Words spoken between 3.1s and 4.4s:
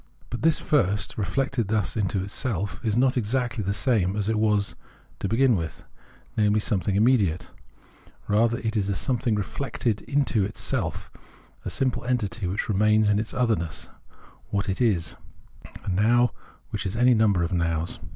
exactly the same as it